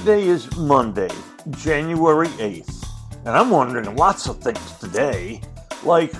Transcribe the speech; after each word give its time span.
Today 0.00 0.28
is 0.28 0.56
Monday, 0.56 1.10
January 1.50 2.28
8th, 2.28 2.86
and 3.26 3.36
I'm 3.36 3.50
wondering 3.50 3.94
lots 3.96 4.28
of 4.28 4.38
things 4.38 4.72
today, 4.78 5.42
like 5.84 6.10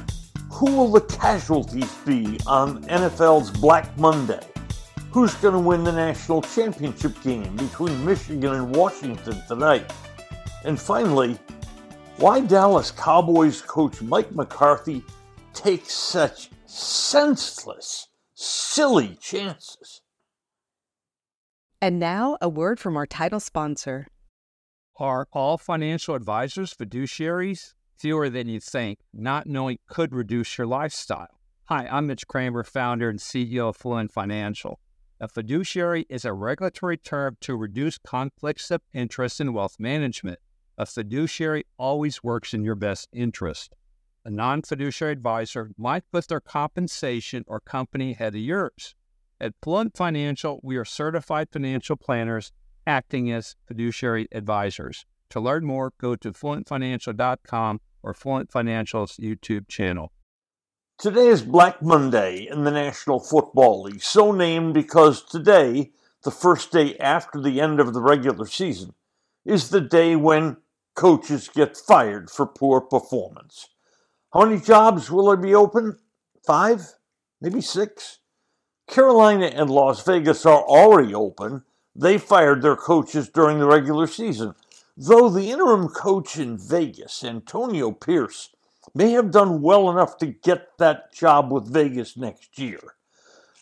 who 0.52 0.66
will 0.66 0.88
the 0.88 1.00
casualties 1.00 1.90
be 2.04 2.38
on 2.46 2.84
NFL's 2.84 3.50
Black 3.50 3.96
Monday? 3.96 4.46
Who's 5.12 5.32
going 5.36 5.54
to 5.54 5.60
win 5.60 5.82
the 5.82 5.92
national 5.92 6.42
championship 6.42 7.22
game 7.22 7.56
between 7.56 8.04
Michigan 8.04 8.52
and 8.52 8.76
Washington 8.76 9.40
tonight? 9.48 9.90
And 10.66 10.78
finally, 10.78 11.38
why 12.18 12.40
Dallas 12.40 12.90
Cowboys 12.90 13.62
coach 13.62 14.02
Mike 14.02 14.30
McCarthy 14.34 15.02
takes 15.54 15.94
such 15.94 16.50
senseless, 16.66 18.08
silly 18.34 19.16
chances. 19.22 19.99
And 21.82 21.98
now, 21.98 22.36
a 22.42 22.48
word 22.48 22.78
from 22.78 22.94
our 22.98 23.06
title 23.06 23.40
sponsor. 23.40 24.06
Are 24.96 25.26
all 25.32 25.56
financial 25.56 26.14
advisors 26.14 26.74
fiduciaries? 26.74 27.72
Fewer 27.96 28.28
than 28.28 28.48
you 28.48 28.60
think. 28.60 28.98
Not 29.14 29.46
knowing 29.46 29.78
could 29.88 30.14
reduce 30.14 30.58
your 30.58 30.66
lifestyle. 30.66 31.40
Hi, 31.64 31.88
I'm 31.90 32.06
Mitch 32.06 32.26
Kramer, 32.28 32.64
founder 32.64 33.08
and 33.08 33.18
CEO 33.18 33.70
of 33.70 33.78
Fluent 33.78 34.12
Financial. 34.12 34.78
A 35.20 35.28
fiduciary 35.28 36.04
is 36.10 36.26
a 36.26 36.34
regulatory 36.34 36.98
term 36.98 37.38
to 37.40 37.56
reduce 37.56 37.96
conflicts 37.96 38.70
of 38.70 38.82
interest 38.92 39.40
in 39.40 39.54
wealth 39.54 39.76
management. 39.78 40.38
A 40.76 40.84
fiduciary 40.84 41.64
always 41.78 42.22
works 42.22 42.52
in 42.52 42.62
your 42.62 42.74
best 42.74 43.08
interest. 43.14 43.74
A 44.26 44.30
non 44.30 44.60
fiduciary 44.60 45.12
advisor 45.12 45.70
might 45.78 46.04
put 46.12 46.28
their 46.28 46.40
compensation 46.40 47.42
or 47.46 47.58
company 47.58 48.12
ahead 48.12 48.34
of 48.34 48.42
yours. 48.42 48.94
At 49.42 49.54
Fluent 49.62 49.96
Financial, 49.96 50.60
we 50.62 50.76
are 50.76 50.84
certified 50.84 51.48
financial 51.50 51.96
planners 51.96 52.52
acting 52.86 53.32
as 53.32 53.56
fiduciary 53.66 54.28
advisors. 54.32 55.06
To 55.30 55.40
learn 55.40 55.64
more, 55.64 55.94
go 55.98 56.14
to 56.16 56.32
fluentfinancial.com 56.32 57.80
or 58.02 58.12
Fluent 58.12 58.52
Financial's 58.52 59.16
YouTube 59.16 59.66
channel. 59.68 60.12
Today 60.98 61.28
is 61.28 61.40
Black 61.40 61.80
Monday 61.80 62.46
in 62.50 62.64
the 62.64 62.70
National 62.70 63.18
Football 63.18 63.84
League, 63.84 64.02
so 64.02 64.32
named 64.32 64.74
because 64.74 65.22
today, 65.22 65.92
the 66.22 66.30
first 66.30 66.70
day 66.70 66.98
after 66.98 67.40
the 67.40 67.62
end 67.62 67.80
of 67.80 67.94
the 67.94 68.02
regular 68.02 68.44
season, 68.44 68.92
is 69.46 69.70
the 69.70 69.80
day 69.80 70.16
when 70.16 70.58
coaches 70.94 71.48
get 71.48 71.78
fired 71.78 72.28
for 72.28 72.44
poor 72.44 72.82
performance. 72.82 73.68
How 74.34 74.44
many 74.44 74.60
jobs 74.60 75.10
will 75.10 75.28
there 75.28 75.36
be 75.38 75.54
open? 75.54 75.98
Five? 76.46 76.82
Maybe 77.40 77.62
six? 77.62 78.19
Carolina 78.90 79.46
and 79.46 79.70
Las 79.70 80.04
Vegas 80.04 80.44
are 80.44 80.62
already 80.62 81.14
open. 81.14 81.62
They 81.94 82.18
fired 82.18 82.60
their 82.60 82.76
coaches 82.76 83.28
during 83.28 83.60
the 83.60 83.66
regular 83.66 84.08
season. 84.08 84.54
Though 84.96 85.30
the 85.30 85.50
interim 85.50 85.88
coach 85.88 86.36
in 86.36 86.58
Vegas, 86.58 87.22
Antonio 87.22 87.92
Pierce, 87.92 88.50
may 88.92 89.12
have 89.12 89.30
done 89.30 89.62
well 89.62 89.90
enough 89.90 90.18
to 90.18 90.26
get 90.26 90.76
that 90.78 91.14
job 91.14 91.52
with 91.52 91.72
Vegas 91.72 92.16
next 92.16 92.58
year. 92.58 92.80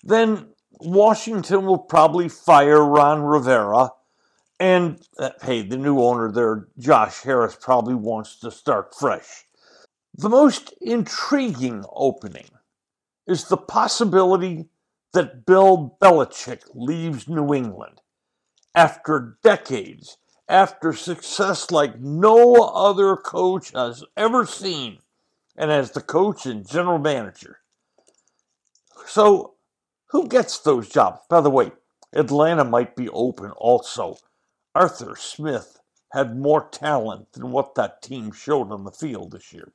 Then 0.03 0.47
Washington 0.81 1.67
will 1.67 1.79
probably 1.79 2.31
fire 2.31 2.83
Ron 2.83 3.23
Rivera. 3.23 3.91
And 4.59 4.99
uh, 5.19 5.31
hey, 5.43 5.61
the 5.62 5.77
new 5.77 6.01
owner 6.01 6.33
there, 6.33 6.69
Josh 6.79 7.21
Harris, 7.21 7.56
probably 7.61 7.95
wants 7.95 8.41
to 8.41 8.51
start 8.51 8.95
fresh. 8.95 9.45
The 10.17 10.31
most 10.31 10.73
intriguing 10.81 11.84
opening 11.93 12.49
is 13.27 13.45
the 13.45 13.59
possibility 13.59 14.67
that 15.12 15.47
Bill 15.47 15.97
Belichick 16.01 16.62
leaves 16.75 17.28
New 17.28 17.55
England 17.55 18.01
after 18.75 19.39
decades, 19.42 20.19
after 20.48 20.92
success 20.92 21.70
like 21.70 21.98
no 21.98 22.55
other 22.55 23.16
coach 23.16 23.72
has 23.72 24.05
ever 24.16 24.47
seen, 24.47 24.99
and 25.56 25.71
as 25.71 25.91
the 25.93 26.00
coach 26.00 26.47
and 26.47 26.69
general 26.69 26.99
manager. 26.99 27.59
So, 29.06 29.55
who 30.10 30.28
gets 30.28 30.59
those 30.59 30.88
jobs? 30.88 31.21
By 31.28 31.41
the 31.41 31.50
way, 31.50 31.72
Atlanta 32.12 32.65
might 32.65 32.97
be 32.97 33.09
open 33.09 33.50
also. 33.53 34.16
Arthur 34.75 35.16
Smith 35.16 35.81
had 36.12 36.38
more 36.38 36.69
talent 36.69 37.33
than 37.33 37.50
what 37.50 37.75
that 37.75 38.00
team 38.00 38.33
showed 38.33 38.71
on 38.72 38.84
the 38.84 38.91
field 38.91 39.33
this 39.33 39.53
year. 39.53 39.72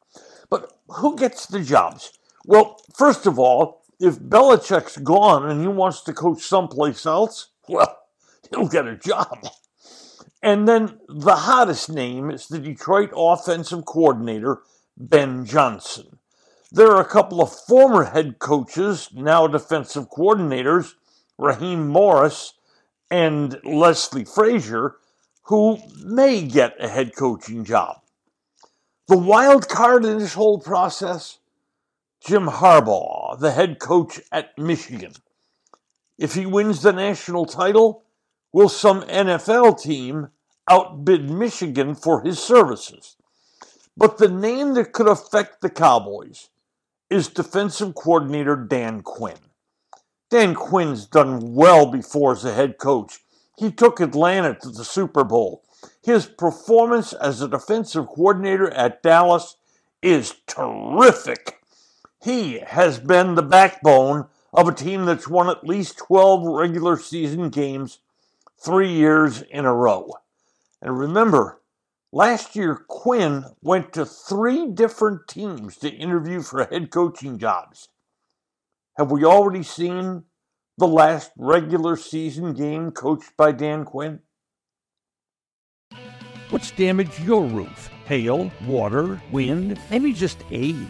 But 0.50 0.72
who 0.88 1.16
gets 1.16 1.46
the 1.46 1.62
jobs? 1.62 2.18
Well, 2.46 2.80
first 2.96 3.26
of 3.26 3.38
all, 3.38 3.83
if 4.04 4.20
Belichick's 4.20 4.98
gone 4.98 5.50
and 5.50 5.62
he 5.62 5.68
wants 5.68 6.02
to 6.02 6.14
coach 6.14 6.42
someplace 6.42 7.06
else, 7.06 7.48
well, 7.70 8.00
he'll 8.50 8.68
get 8.68 8.86
a 8.86 8.98
job. 8.98 9.48
And 10.42 10.68
then 10.68 11.00
the 11.08 11.38
hottest 11.38 11.90
name 11.90 12.30
is 12.30 12.48
the 12.48 12.60
Detroit 12.60 13.12
offensive 13.16 13.86
coordinator, 13.86 14.62
Ben 14.98 15.46
Johnson. 15.46 16.20
There 16.70 16.92
are 16.92 17.00
a 17.00 17.06
couple 17.06 17.42
of 17.42 17.54
former 17.54 18.04
head 18.04 18.40
coaches, 18.40 19.08
now 19.14 19.48
defensive 19.48 20.10
coordinators, 20.10 20.96
Raheem 21.38 21.88
Morris 21.88 22.56
and 23.10 23.58
Leslie 23.64 24.26
Frazier, 24.26 24.98
who 25.44 25.78
may 26.04 26.42
get 26.42 26.76
a 26.84 26.90
head 26.90 27.16
coaching 27.16 27.64
job. 27.64 28.02
The 29.08 29.18
wild 29.18 29.70
card 29.70 30.04
in 30.04 30.18
this 30.18 30.34
whole 30.34 30.60
process 30.60 31.40
Jim 32.26 32.48
Harbaugh, 32.48 33.13
the 33.40 33.52
head 33.52 33.80
coach 33.80 34.20
at 34.32 34.58
Michigan. 34.58 35.14
If 36.18 36.36
he 36.36 36.46
wins 36.46 36.82
the 36.82 36.94
national 36.94 37.46
title, 37.46 38.04
will 38.52 38.70
some 38.70 39.02
NFL 39.04 39.82
team 39.82 40.30
outbid 40.70 41.30
Michigan 41.30 41.96
for 41.96 42.22
his 42.22 42.40
services? 42.40 43.18
But 43.96 44.18
the 44.18 44.30
name 44.30 44.74
that 44.76 44.94
could 44.94 45.08
affect 45.08 45.62
the 45.62 45.70
Cowboys 45.70 46.50
is 47.10 47.28
defensive 47.28 47.94
coordinator 47.96 48.56
Dan 48.56 49.02
Quinn. 49.02 49.38
Dan 50.30 50.56
Quinn's 50.56 51.06
done 51.06 51.54
well 51.54 51.86
before 51.86 52.32
as 52.32 52.44
a 52.44 52.54
head 52.54 52.78
coach. 52.80 53.20
He 53.58 53.72
took 53.72 54.00
Atlanta 54.00 54.56
to 54.62 54.70
the 54.70 54.84
Super 54.84 55.24
Bowl. 55.24 55.64
His 56.02 56.26
performance 56.26 57.14
as 57.14 57.42
a 57.42 57.48
defensive 57.48 58.08
coordinator 58.08 58.72
at 58.74 59.04
Dallas 59.04 59.58
is 60.02 60.34
terrific. 60.48 61.63
He 62.24 62.60
has 62.60 63.00
been 63.00 63.36
the 63.36 63.42
backbone 63.42 64.28
of 64.54 64.70
a 64.70 64.74
team 64.74 65.04
that's 65.04 65.28
won 65.28 65.50
at 65.50 65.68
least 65.68 65.98
12 65.98 66.46
regular 66.46 66.98
season 66.98 67.50
games 67.50 68.00
three 68.64 68.94
years 68.94 69.42
in 69.42 69.66
a 69.66 69.74
row. 69.74 70.10
And 70.82 70.98
remember, 70.98 71.62
last 72.14 72.56
year 72.56 72.86
Quinn 72.88 73.44
went 73.62 73.92
to 73.94 74.06
three 74.06 74.68
different 74.68 75.28
teams 75.28 75.76
to 75.78 75.90
interview 75.90 76.42
for 76.42 76.64
head 76.64 76.92
coaching 76.92 77.40
jobs. 77.40 77.90
Have 78.98 79.12
we 79.12 79.26
already 79.26 79.64
seen 79.64 80.24
the 80.78 80.88
last 80.88 81.32
regular 81.38 81.98
season 81.98 82.54
game 82.54 82.92
coached 82.92 83.36
by 83.36 83.52
Dan 83.52 83.84
Quinn? 83.84 84.20
What's 86.52 86.72
damaged 86.72 87.20
your 87.20 87.44
roof? 87.44 87.90
Hail, 88.06 88.50
water, 88.66 89.22
wind, 89.34 89.78
maybe 89.90 90.14
just 90.14 90.38
age. 90.52 90.88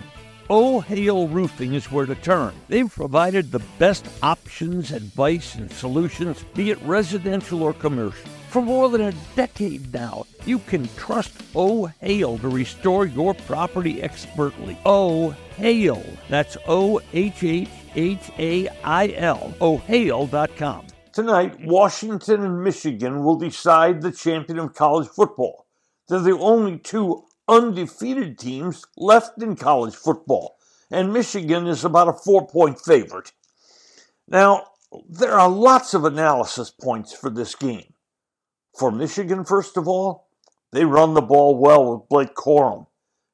O 0.56 0.82
Hail 0.82 1.28
Roofing 1.30 1.74
is 1.74 1.92
where 1.92 2.06
to 2.06 2.14
turn. 2.14 2.54
They've 2.68 2.88
provided 2.88 3.52
the 3.52 3.64
best 3.80 4.06
options, 4.22 4.92
advice, 4.92 5.56
and 5.56 5.72
solutions, 5.72 6.46
be 6.54 6.70
it 6.70 6.80
residential 6.84 7.64
or 7.64 7.74
commercial. 7.74 8.30
For 8.50 8.62
more 8.62 8.88
than 8.90 9.02
a 9.02 9.14
decade 9.36 9.92
now, 9.92 10.28
you 10.46 10.60
can 10.60 10.88
trust 10.96 11.34
O 11.56 11.88
Hail 12.02 12.38
to 12.38 12.50
restore 12.50 13.08
your 13.08 13.34
property 13.34 14.04
expertly. 14.04 14.78
O 14.86 15.32
Hail. 15.58 16.04
That's 16.30 16.56
O 16.68 17.02
H 17.14 17.44
H 17.44 17.70
H 17.96 18.32
A 18.38 18.68
I 18.84 19.08
L. 19.18 19.56
OHail.com. 19.60 20.86
Tonight, 21.14 21.66
Washington 21.66 22.44
and 22.44 22.64
Michigan 22.64 23.24
will 23.24 23.38
decide 23.38 24.04
the 24.04 24.12
champion 24.12 24.60
of 24.60 24.76
college 24.76 25.08
football. 25.08 25.66
They're 26.08 26.20
the 26.20 26.38
only 26.38 26.78
two 26.78 27.26
undefeated 27.48 28.38
teams 28.38 28.86
left 28.98 29.42
in 29.42 29.56
college 29.56 29.96
football, 29.96 30.58
and 30.92 31.14
Michigan 31.14 31.68
is 31.68 31.84
about 31.84 32.08
a 32.08 32.14
four 32.14 32.48
point 32.48 32.80
favorite. 32.80 33.32
Now, 34.28 34.68
there 35.10 35.40
are 35.40 35.50
lots 35.50 35.94
of 35.94 36.06
analysis 36.06 36.72
points 36.72 37.14
for 37.14 37.30
this 37.30 37.56
game. 37.56 37.94
For 38.78 38.92
Michigan, 38.92 39.46
first 39.46 39.78
of 39.78 39.88
all, 39.88 40.28
they 40.72 40.86
run 40.86 41.14
the 41.14 41.22
ball 41.22 41.56
well 41.58 41.94
with 41.94 42.10
Blake 42.10 42.36
Corum. 42.36 42.88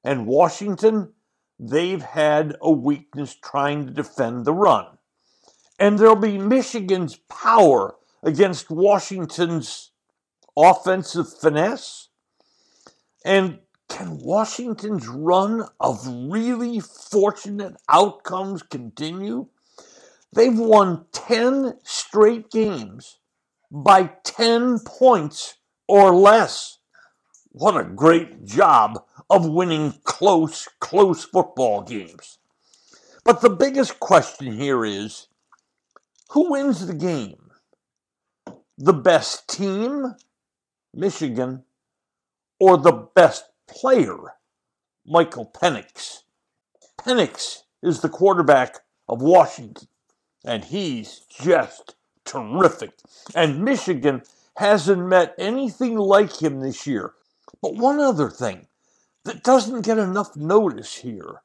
And 0.03 0.27
Washington, 0.27 1.13
they've 1.57 2.01
had 2.01 2.55
a 2.61 2.71
weakness 2.71 3.35
trying 3.35 3.85
to 3.85 3.93
defend 3.93 4.45
the 4.45 4.53
run. 4.53 4.85
And 5.77 5.97
there'll 5.97 6.15
be 6.15 6.37
Michigan's 6.37 7.15
power 7.29 7.95
against 8.23 8.69
Washington's 8.69 9.91
offensive 10.57 11.27
finesse. 11.39 12.09
And 13.23 13.59
can 13.89 14.19
Washington's 14.19 15.07
run 15.07 15.67
of 15.79 16.07
really 16.07 16.79
fortunate 16.79 17.75
outcomes 17.89 18.63
continue? 18.63 19.47
They've 20.31 20.57
won 20.57 21.05
10 21.11 21.79
straight 21.83 22.51
games 22.51 23.17
by 23.71 24.11
10 24.23 24.79
points 24.79 25.55
or 25.87 26.15
less. 26.15 26.77
What 27.51 27.75
a 27.75 27.83
great 27.83 28.45
job 28.45 29.03
of 29.29 29.49
winning 29.49 29.95
close, 30.03 30.67
close 30.79 31.25
football 31.25 31.81
games. 31.81 32.37
But 33.25 33.41
the 33.41 33.49
biggest 33.49 33.99
question 33.99 34.53
here 34.53 34.85
is 34.85 35.27
who 36.29 36.51
wins 36.51 36.85
the 36.85 36.93
game? 36.93 37.49
The 38.77 38.93
best 38.93 39.49
team, 39.49 40.15
Michigan, 40.93 41.63
or 42.59 42.77
the 42.77 42.91
best 42.91 43.45
player, 43.69 44.17
Michael 45.05 45.45
Penix? 45.45 46.23
Penix 46.99 47.63
is 47.81 48.01
the 48.01 48.09
quarterback 48.09 48.79
of 49.07 49.21
Washington, 49.21 49.87
and 50.43 50.65
he's 50.65 51.21
just 51.29 51.95
terrific. 52.25 52.91
And 53.33 53.63
Michigan 53.63 54.23
hasn't 54.57 55.07
met 55.07 55.33
anything 55.37 55.97
like 55.97 56.41
him 56.41 56.59
this 56.59 56.85
year. 56.85 57.13
But 57.61 57.75
one 57.75 57.99
other 57.99 58.29
thing 58.29 58.67
that 59.23 59.43
doesn't 59.43 59.85
get 59.85 59.97
enough 59.97 60.35
notice 60.35 60.97
here 60.97 61.41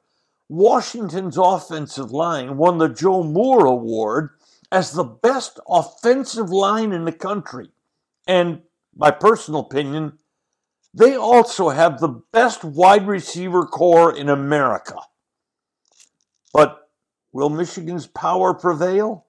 Washington's 0.47 1.37
offensive 1.37 2.11
line 2.11 2.57
won 2.57 2.77
the 2.77 2.87
Joe 2.87 3.23
Moore 3.23 3.65
Award 3.65 4.29
as 4.71 4.91
the 4.91 5.03
best 5.03 5.59
offensive 5.67 6.51
line 6.51 6.91
in 6.91 7.05
the 7.05 7.11
country. 7.11 7.69
And 8.27 8.61
my 8.95 9.09
personal 9.11 9.61
opinion, 9.61 10.19
they 10.95 11.17
also 11.17 11.69
have 11.69 11.99
the 11.99 12.21
best 12.31 12.63
wide 12.63 13.05
receiver 13.05 13.65
corps 13.65 14.15
in 14.15 14.29
America. 14.29 14.97
But 16.53 16.89
will 17.33 17.49
Michigan's 17.49 18.07
power 18.07 18.53
prevail? 18.53 19.25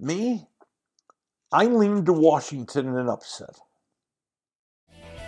Me? 0.00 0.48
I 1.52 1.66
lean 1.66 2.04
to 2.04 2.12
Washington 2.12 2.88
in 2.88 2.96
an 2.96 3.08
upset. 3.08 3.56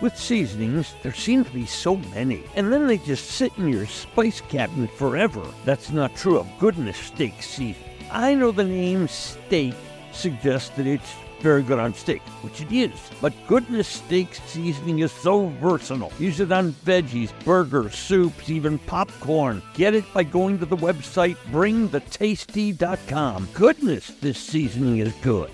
With 0.01 0.17
seasonings, 0.17 0.93
there 1.03 1.13
seem 1.13 1.45
to 1.45 1.51
be 1.51 1.65
so 1.65 1.95
many, 1.95 2.43
and 2.55 2.73
then 2.73 2.85
they 2.85 2.97
just 2.97 3.31
sit 3.31 3.57
in 3.57 3.69
your 3.69 3.85
spice 3.85 4.41
cabinet 4.41 4.91
forever. 4.91 5.43
That's 5.63 5.89
not 5.89 6.15
true 6.15 6.37
of 6.37 6.47
goodness 6.59 6.97
steak 6.97 7.41
season. 7.41 7.83
I 8.11 8.33
know 8.33 8.51
the 8.51 8.63
name 8.65 9.07
steak 9.07 9.75
suggests 10.11 10.69
that 10.71 10.87
it's 10.87 11.13
very 11.41 11.63
good 11.63 11.79
on 11.79 11.93
steak, 11.93 12.21
which 12.43 12.61
it 12.61 12.71
is. 12.71 12.91
But 13.19 13.33
goodness 13.47 13.87
steak 13.87 14.33
seasoning 14.47 14.99
is 14.99 15.11
so 15.11 15.47
versatile. 15.61 16.13
Use 16.19 16.39
it 16.39 16.51
on 16.51 16.73
veggies, 16.73 17.31
burgers, 17.43 17.95
soups, 17.95 18.49
even 18.49 18.77
popcorn. 18.79 19.61
Get 19.73 19.93
it 19.95 20.05
by 20.13 20.23
going 20.23 20.59
to 20.59 20.65
the 20.65 20.77
website 20.77 21.35
bringthetasty.com. 21.51 23.49
Goodness, 23.53 24.07
this 24.21 24.37
seasoning 24.37 24.99
is 24.99 25.13
good. 25.21 25.51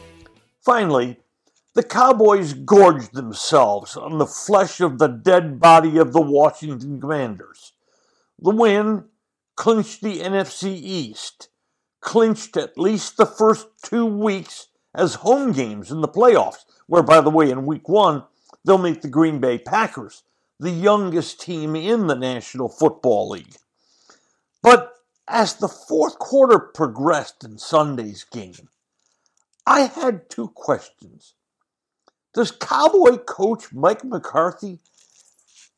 Finally, 0.61 1.17
the 1.75 1.83
Cowboys 1.83 2.53
gorged 2.53 3.13
themselves 3.13 3.95
on 3.95 4.17
the 4.17 4.25
flesh 4.25 4.81
of 4.81 4.97
the 4.97 5.07
dead 5.07 5.59
body 5.59 5.97
of 5.97 6.11
the 6.11 6.21
Washington 6.21 6.99
Commanders. 6.99 7.73
The 8.39 8.49
win 8.49 9.05
clinched 9.55 10.01
the 10.01 10.19
NFC 10.19 10.69
East, 10.69 11.49
clinched 12.01 12.57
at 12.57 12.77
least 12.77 13.17
the 13.17 13.25
first 13.25 13.67
two 13.83 14.05
weeks 14.05 14.67
as 14.97 15.15
home 15.15 15.51
games 15.53 15.91
in 15.91 16.01
the 16.01 16.07
playoffs, 16.07 16.65
where, 16.87 17.03
by 17.03 17.21
the 17.21 17.29
way, 17.29 17.51
in 17.51 17.67
week 17.67 17.87
one, 17.87 18.23
they'll 18.65 18.79
meet 18.79 19.03
the 19.03 19.07
Green 19.07 19.39
Bay 19.39 19.59
Packers, 19.59 20.23
the 20.59 20.71
youngest 20.71 21.39
team 21.39 21.75
in 21.75 22.07
the 22.07 22.15
National 22.15 22.67
Football 22.67 23.29
League. 23.29 23.55
But 24.63 24.95
as 25.27 25.53
the 25.53 25.67
fourth 25.67 26.17
quarter 26.17 26.57
progressed 26.57 27.43
in 27.43 27.59
Sunday's 27.59 28.23
game, 28.23 28.69
I 29.67 29.81
had 29.81 30.29
two 30.29 30.47
questions. 30.49 31.35
Does 32.33 32.51
Cowboy 32.51 33.17
coach 33.17 33.71
Mike 33.71 34.03
McCarthy 34.03 34.79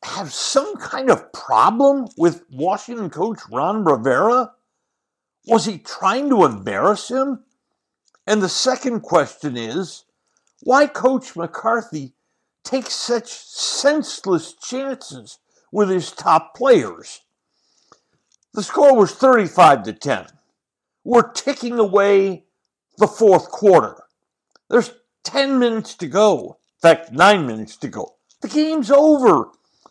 have 0.02 0.32
some 0.32 0.76
kind 0.76 1.10
of 1.10 1.30
problem 1.32 2.08
with 2.16 2.44
Washington 2.50 3.10
coach 3.10 3.40
Ron 3.50 3.84
Rivera? 3.84 4.52
Was 5.46 5.66
he 5.66 5.78
trying 5.78 6.30
to 6.30 6.44
embarrass 6.44 7.10
him? 7.10 7.44
And 8.30 8.40
the 8.40 8.48
second 8.48 9.00
question 9.00 9.56
is 9.56 10.04
why 10.62 10.86
Coach 10.86 11.34
McCarthy 11.34 12.12
takes 12.62 12.94
such 12.94 13.26
senseless 13.26 14.52
chances 14.52 15.40
with 15.72 15.88
his 15.88 16.12
top 16.12 16.54
players? 16.54 17.22
The 18.54 18.62
score 18.62 18.96
was 18.96 19.10
35 19.10 19.82
to 19.82 19.92
10. 19.94 20.26
We're 21.02 21.32
ticking 21.32 21.80
away 21.80 22.44
the 22.98 23.08
fourth 23.08 23.50
quarter. 23.50 23.96
There's 24.68 24.94
10 25.24 25.58
minutes 25.58 25.96
to 25.96 26.06
go. 26.06 26.58
In 26.76 26.88
fact, 26.88 27.10
nine 27.10 27.48
minutes 27.48 27.76
to 27.78 27.88
go. 27.88 28.14
The 28.42 28.48
game's 28.48 28.92
over. 28.92 29.48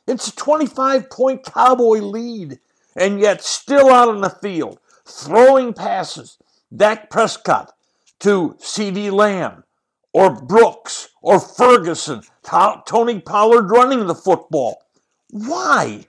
It's 0.08 0.30
a 0.30 0.36
25 0.38 1.10
point 1.10 1.44
Cowboy 1.44 1.98
lead, 1.98 2.60
and 2.96 3.20
yet 3.20 3.44
still 3.44 3.90
out 3.90 4.08
on 4.08 4.22
the 4.22 4.30
field, 4.30 4.80
throwing 5.04 5.74
passes. 5.74 6.38
Dak 6.74 7.10
Prescott 7.10 7.74
to 8.20 8.56
CeeDee 8.60 9.12
Lamb, 9.12 9.64
or 10.14 10.42
Brooks, 10.42 11.10
or 11.22 11.40
Ferguson, 11.40 12.22
Tony 12.86 13.20
Pollard 13.20 13.70
running 13.70 14.08
the 14.08 14.16
football. 14.16 14.82
Why? 15.30 16.06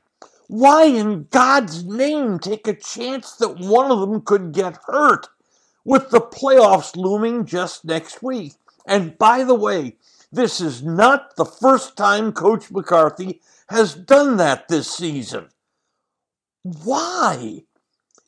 Why 0.48 0.84
in 0.84 1.28
God's 1.30 1.84
name 1.84 2.40
take 2.40 2.66
a 2.66 2.74
chance 2.74 3.32
that 3.36 3.60
one 3.60 3.92
of 3.92 4.00
them 4.00 4.22
could 4.22 4.52
get 4.52 4.78
hurt 4.86 5.28
with 5.84 6.10
the 6.10 6.20
playoffs 6.20 6.96
looming 6.96 7.44
just 7.44 7.84
next 7.84 8.22
week? 8.22 8.54
And 8.84 9.16
by 9.16 9.44
the 9.44 9.54
way, 9.54 9.96
this 10.32 10.60
is 10.60 10.82
not 10.82 11.36
the 11.36 11.44
first 11.44 11.96
time 11.96 12.32
Coach 12.32 12.70
McCarthy 12.70 13.40
has 13.68 13.94
done 13.94 14.38
that 14.38 14.66
this 14.66 14.90
season. 14.90 15.48
Why? 16.62 17.62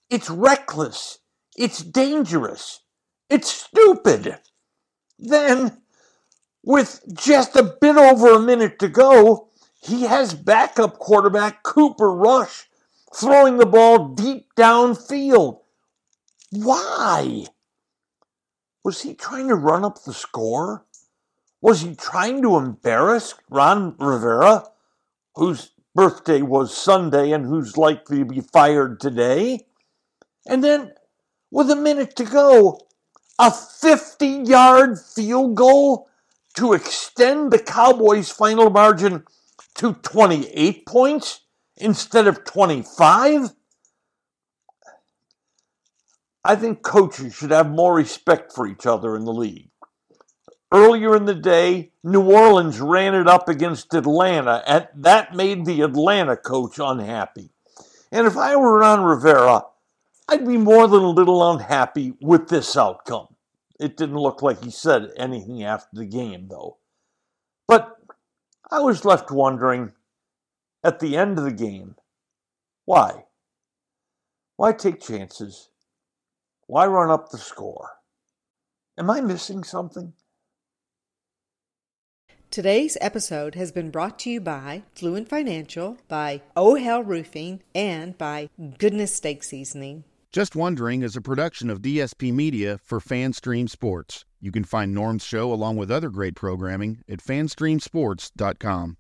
It's 0.09 0.31
reckless. 0.31 1.19
It's 1.57 1.83
dangerous. 1.83 2.82
It's 3.33 3.51
stupid. 3.51 4.37
Then, 5.19 5.81
with 6.63 7.03
just 7.15 7.57
a 7.57 7.63
bit 7.63 7.97
over 7.97 8.35
a 8.35 8.39
minute 8.39 8.79
to 8.81 8.89
go, 8.89 9.49
he 9.81 10.03
has 10.03 10.35
backup 10.35 10.99
quarterback 10.99 11.63
Cooper 11.63 12.13
Rush 12.13 12.69
throwing 13.17 13.57
the 13.57 13.65
ball 13.65 14.09
deep 14.09 14.55
downfield. 14.55 15.61
Why? 16.51 17.47
Was 18.85 19.01
he 19.01 19.15
trying 19.15 19.49
to 19.49 19.55
run 19.55 19.83
up 19.83 20.05
the 20.05 20.13
score? 20.13 20.85
Was 21.63 21.81
he 21.81 21.95
trying 21.95 22.43
to 22.43 22.59
embarrass 22.59 23.35
Ron 23.49 23.97
Rivera, 23.99 24.69
whose 25.37 25.71
birthday 25.95 26.43
was 26.43 26.77
Sunday 26.77 27.33
and 27.33 27.47
who's 27.47 27.79
likely 27.79 28.19
to 28.19 28.27
be 28.27 28.43
fired 28.43 29.01
today? 29.01 29.69
And 30.47 30.63
then, 30.63 30.93
with 31.51 31.71
a 31.71 31.77
minute 31.77 32.15
to 32.17 32.25
go, 32.25 32.79
a 33.39 33.51
50 33.51 34.27
yard 34.27 34.99
field 34.99 35.55
goal 35.55 36.09
to 36.55 36.73
extend 36.73 37.51
the 37.51 37.59
Cowboys' 37.59 38.31
final 38.31 38.71
margin 38.71 39.25
to 39.77 39.95
28 39.95 40.87
points 40.87 41.41
instead 41.77 42.27
of 42.27 42.45
25? 42.45 43.51
I 46.45 46.57
think 46.57 46.83
coaches 46.83 47.35
should 47.35 47.53
have 47.53 47.71
more 47.71 47.95
respect 47.95 48.53
for 48.53 48.67
each 48.67 48.85
other 48.85 49.17
in 49.17 49.25
the 49.25 49.33
league. 49.33 49.71
Earlier 50.73 51.15
in 51.15 51.27
the 51.27 51.35
day, 51.35 51.93
New 52.03 52.23
Orleans 52.23 52.81
ran 52.81 53.15
it 53.15 53.29
up 53.29 53.49
against 53.49 53.95
Atlanta, 53.95 54.63
and 54.67 54.89
that 54.95 55.37
made 55.37 55.65
the 55.65 55.83
Atlanta 55.83 56.37
coach 56.37 56.79
unhappy. 56.79 57.51
And 58.11 58.27
if 58.27 58.37
I 58.37 58.57
were 58.57 58.79
Ron 58.79 59.03
Rivera, 59.03 59.65
I'd 60.29 60.47
be 60.47 60.57
more 60.57 60.89
than 60.89 61.03
a 61.03 61.11
little 61.11 61.51
unhappy 61.51 62.15
with 62.21 62.49
this 62.49 62.77
outcome. 62.77 63.29
It 63.79 63.97
didn't 63.97 64.17
look 64.17 64.43
like 64.43 64.63
he 64.63 64.71
said 64.71 65.11
anything 65.17 65.63
after 65.63 65.89
the 65.93 66.07
game, 66.07 66.49
though. 66.49 66.79
But 67.67 67.97
I 68.71 68.81
was 68.81 69.05
left 69.05 69.31
wondering 69.31 69.93
at 70.85 71.01
the 71.01 71.17
end 71.17 71.39
of 71.39 71.45
the 71.45 71.53
game 71.53 71.97
why? 72.85 73.25
Why 74.57 74.73
take 74.73 75.01
chances? 75.01 75.69
Why 76.67 76.87
run 76.87 77.11
up 77.11 77.31
the 77.31 77.39
score? 77.39 77.91
Am 78.99 79.11
I 79.11 79.21
missing 79.21 79.65
something? 79.65 80.13
Today's 82.51 82.99
episode 83.01 83.55
has 83.55 83.73
been 83.73 83.91
brought 83.91 84.19
to 84.21 84.31
you 84.31 84.41
by 84.41 84.83
Fluent 84.95 85.29
Financial, 85.29 85.97
by 86.09 86.43
Oh 86.55 86.75
Hail 86.75 87.03
Roofing, 87.03 87.63
and 87.75 88.19
by 88.19 88.51
Goodness 88.79 89.15
Steak 89.15 89.43
Seasoning. 89.43 90.05
Just 90.33 90.57
Wondering 90.57 91.03
is 91.03 91.15
a 91.15 91.21
production 91.21 91.69
of 91.69 91.83
DSP 91.83 92.33
Media 92.33 92.79
for 92.79 93.01
FanStream 93.01 93.69
Sports. 93.69 94.25
You 94.41 94.51
can 94.51 94.65
find 94.65 94.95
Norm's 94.95 95.27
show 95.27 95.53
along 95.53 95.77
with 95.77 95.91
other 95.91 96.09
great 96.09 96.35
programming 96.37 97.05
at 97.07 97.19
fanstreamsports.com. 97.19 98.97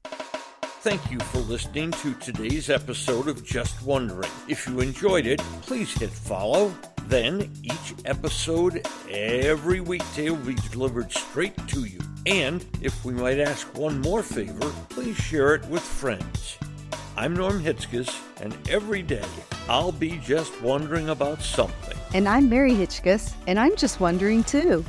Thank 0.82 1.10
you 1.10 1.18
for 1.20 1.38
listening 1.38 1.92
to 1.92 2.12
today's 2.16 2.68
episode 2.68 3.28
of 3.28 3.42
Just 3.46 3.82
Wondering. 3.82 4.30
If 4.46 4.68
you 4.68 4.80
enjoyed 4.80 5.24
it, 5.24 5.38
please 5.62 5.90
hit 5.94 6.10
follow 6.10 6.70
then 7.06 7.50
each 7.62 7.94
episode 8.04 8.86
every 9.10 9.80
weekday 9.80 10.30
will 10.30 10.36
be 10.36 10.54
delivered 10.70 11.10
straight 11.12 11.56
to 11.68 11.84
you. 11.84 12.00
And 12.26 12.64
if 12.80 13.04
we 13.04 13.12
might 13.12 13.38
ask 13.38 13.66
one 13.76 14.00
more 14.00 14.22
favor, 14.22 14.72
please 14.88 15.16
share 15.16 15.54
it 15.54 15.64
with 15.66 15.82
friends. 15.82 16.58
I'm 17.14 17.34
Norm 17.34 17.62
Hitzges, 17.62 18.08
and 18.40 18.56
every 18.70 19.02
day 19.02 19.24
I'll 19.68 19.92
be 19.92 20.18
just 20.24 20.62
wondering 20.62 21.10
about 21.10 21.42
something. 21.42 21.96
And 22.14 22.26
I'm 22.26 22.48
Mary 22.48 22.72
Hitzges, 22.72 23.34
and 23.46 23.58
I'm 23.58 23.76
just 23.76 24.00
wondering 24.00 24.42
too. 24.44 24.82